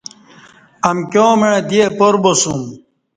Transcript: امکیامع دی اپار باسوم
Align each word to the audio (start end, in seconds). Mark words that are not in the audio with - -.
امکیامع 0.89 1.51
دی 1.69 1.77
اپار 1.89 2.15
باسوم 2.23 2.61